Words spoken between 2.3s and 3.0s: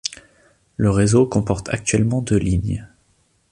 lignes.